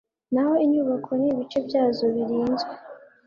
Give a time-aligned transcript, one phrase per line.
[0.33, 2.73] naho inyubako n ibice byazo birinzwe